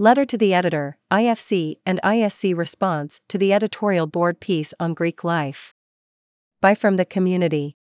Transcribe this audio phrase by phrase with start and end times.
[0.00, 5.22] Letter to the Editor, IFC and ISC Response to the Editorial Board Piece on Greek
[5.22, 5.74] Life.
[6.62, 7.76] By From the Community.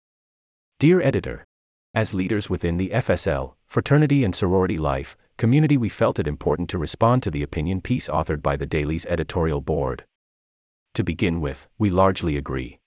[0.80, 1.46] Dear Editor,
[1.94, 6.76] as leaders within the FSL, fraternity and sorority life, community, we felt it important to
[6.76, 10.04] respond to the opinion piece authored by the Daily's editorial board.
[10.94, 12.80] To begin with, we largely agree.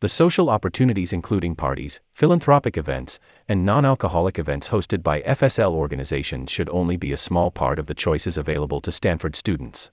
[0.00, 6.50] The social opportunities, including parties, philanthropic events, and non alcoholic events hosted by FSL organizations,
[6.50, 9.90] should only be a small part of the choices available to Stanford students.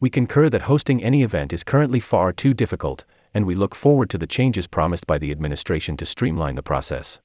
[0.00, 4.08] We concur that hosting any event is currently far too difficult, and we look forward
[4.08, 7.20] to the changes promised by the administration to streamline the process.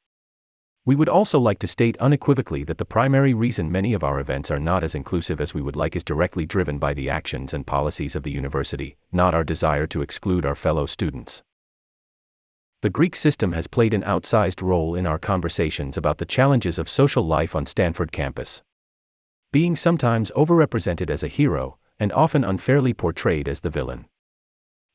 [0.84, 4.52] We would also like to state unequivocally that the primary reason many of our events
[4.52, 7.66] are not as inclusive as we would like is directly driven by the actions and
[7.66, 11.42] policies of the university, not our desire to exclude our fellow students.
[12.86, 16.88] The Greek system has played an outsized role in our conversations about the challenges of
[16.88, 18.62] social life on Stanford campus.
[19.52, 24.06] Being sometimes overrepresented as a hero, and often unfairly portrayed as the villain.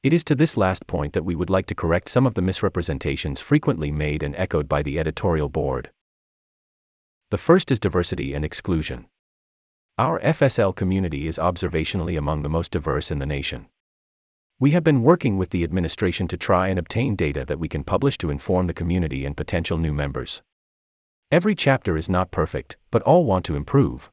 [0.05, 2.43] It is to this last point that we would like to correct some of the
[2.43, 5.91] misrepresentations frequently made and echoed by the editorial board.
[7.33, 9.09] The first is diversity and exclusion.
[9.99, 13.67] Our FSL community is observationally among the most diverse in the nation.
[14.63, 17.83] We have been working with the administration to try and obtain data that we can
[17.83, 20.43] publish to inform the community and potential new members.
[21.33, 24.11] Every chapter is not perfect, but all want to improve.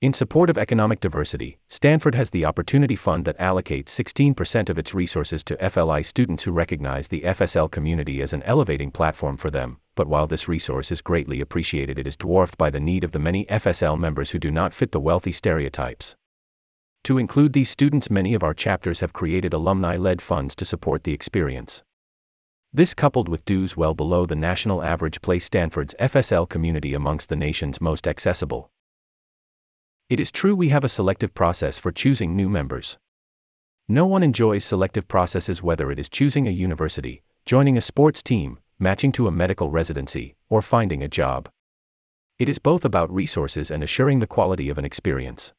[0.00, 4.94] In support of economic diversity, Stanford has the Opportunity Fund that allocates 16% of its
[4.94, 9.78] resources to FLI students who recognize the FSL community as an elevating platform for them.
[9.94, 13.20] But while this resource is greatly appreciated, it is dwarfed by the need of the
[13.20, 16.16] many FSL members who do not fit the wealthy stereotypes.
[17.04, 21.02] To include these students, many of our chapters have created alumni led funds to support
[21.02, 21.82] the experience.
[22.72, 27.34] This, coupled with dues well below the national average, place Stanford's FSL community amongst the
[27.34, 28.70] nation's most accessible.
[30.08, 32.98] It is true we have a selective process for choosing new members.
[33.88, 38.60] No one enjoys selective processes, whether it is choosing a university, joining a sports team,
[38.78, 41.48] matching to a medical residency, or finding a job.
[42.38, 45.52] It is both about resources and assuring the quality of an experience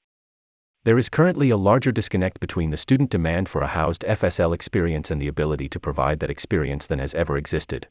[0.86, 5.10] there is currently a larger disconnect between the student demand for a housed FSL experience
[5.10, 7.88] and the ability to provide that experience than has ever existed.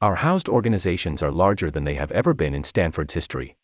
[0.00, 3.56] Our housed organizations are larger than they have ever been in Stanford's history.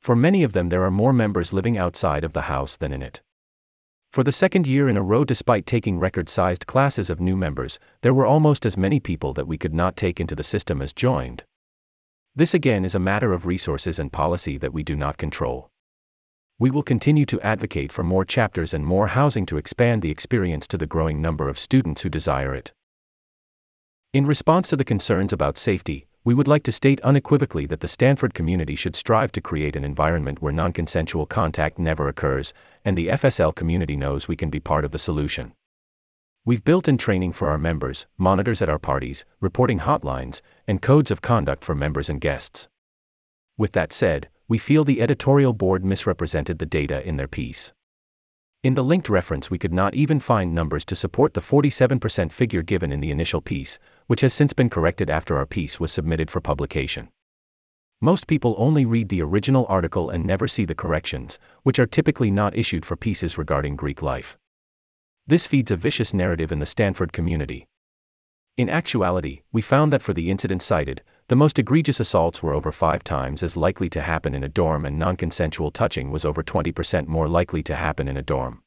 [0.00, 3.00] For many of them, there are more members living outside of the house than in
[3.00, 3.22] it.
[4.10, 7.78] For the second year in a row, despite taking record sized classes of new members,
[8.00, 10.92] there were almost as many people that we could not take into the system as
[10.92, 11.44] joined.
[12.34, 15.71] This again is a matter of resources and policy that we do not control
[16.62, 20.68] we will continue to advocate for more chapters and more housing to expand the experience
[20.68, 22.70] to the growing number of students who desire it.
[24.12, 27.88] In response to the concerns about safety, we would like to state unequivocally that the
[27.88, 32.96] Stanford community should strive to create an environment where non consensual contact never occurs, and
[32.96, 35.54] the FSL community knows we can be part of the solution.
[36.44, 41.10] We've built in training for our members, monitors at our parties, reporting hotlines, and codes
[41.10, 42.68] of conduct for members and guests.
[43.58, 47.72] With that said, we feel the editorial board misrepresented the data in their piece.
[48.62, 52.60] In the linked reference, we could not even find numbers to support the 47% figure
[52.60, 56.30] given in the initial piece, which has since been corrected after our piece was submitted
[56.30, 57.08] for publication.
[58.02, 62.30] Most people only read the original article and never see the corrections, which are typically
[62.30, 64.36] not issued for pieces regarding Greek life.
[65.26, 67.68] This feeds a vicious narrative in the Stanford community.
[68.58, 72.70] In actuality, we found that for the incident cited, the most egregious assaults were over
[72.70, 76.42] five times as likely to happen in a dorm, and non consensual touching was over
[76.42, 78.62] 20% more likely to happen in a dorm.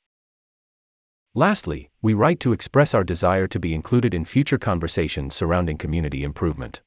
[1.35, 6.23] Lastly, we write to express our desire to be included in future conversations surrounding community
[6.23, 6.81] improvement.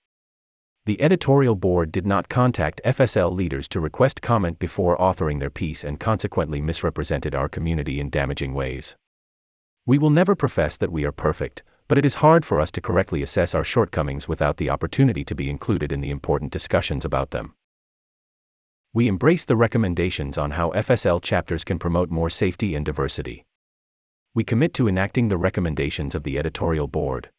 [0.84, 5.84] The editorial board did not contact FSL leaders to request comment before authoring their piece
[5.84, 8.96] and consequently misrepresented our community in damaging ways.
[9.86, 12.81] We will never profess that we are perfect, but it is hard for us to
[12.81, 17.31] correctly assess our shortcomings without the opportunity to be included in the important discussions about
[17.31, 17.54] them.
[18.93, 23.46] We embrace the recommendations on how FSL chapters can promote more safety and diversity.
[24.35, 27.31] We commit to enacting the recommendations of the editorial board.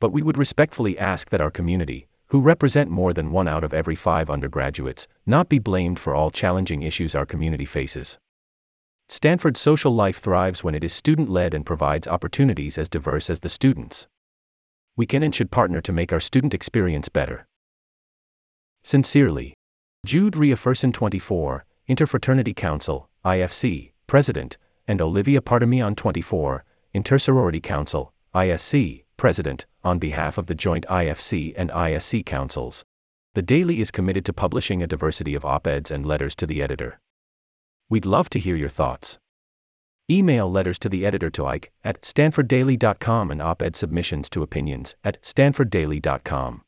[0.00, 3.74] But we would respectfully ask that our community, who represent more than one out of
[3.74, 8.18] every five undergraduates, not be blamed for all challenging issues our community faces.
[9.10, 13.40] Stanford's social life thrives when it is student led and provides opportunities as diverse as
[13.40, 14.06] the students.
[14.96, 17.48] We can and should partner to make our student experience better.
[18.84, 19.54] Sincerely,
[20.06, 26.64] Jude Riaferson 24, Interfraternity Council, IFC, President, and Olivia Partamian 24,
[26.94, 32.84] Intersorority Council, ISC, President, on behalf of the joint IFC and ISC councils.
[33.34, 36.62] The Daily is committed to publishing a diversity of op eds and letters to the
[36.62, 37.00] editor.
[37.90, 39.18] We'd love to hear your thoughts.
[40.08, 44.94] Email letters to the editor to Ike at stanforddaily.com and op ed submissions to opinions
[45.04, 46.62] at stanforddaily.com.